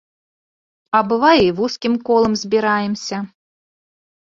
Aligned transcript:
А 0.99 1.01
бывае, 1.11 1.41
і 1.49 1.51
вузкім 1.59 1.99
колам 2.09 2.33
збіраемся. 2.43 3.17